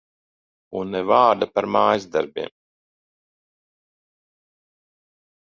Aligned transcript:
Un 0.77 0.93
ne 0.95 1.01
vārda 1.09 1.47
par 1.57 1.67
mājasdarbiem. 1.75 2.49